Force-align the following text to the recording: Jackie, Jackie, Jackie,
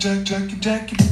Jackie, 0.00 0.24
Jackie, 0.24 0.56
Jackie, 0.62 1.09